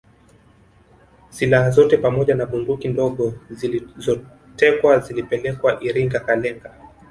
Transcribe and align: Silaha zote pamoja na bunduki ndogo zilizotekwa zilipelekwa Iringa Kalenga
Silaha 1.29 1.69
zote 1.71 1.97
pamoja 1.97 2.35
na 2.35 2.45
bunduki 2.45 2.87
ndogo 2.87 3.33
zilizotekwa 3.49 4.99
zilipelekwa 4.99 5.83
Iringa 5.83 6.19
Kalenga 6.19 6.73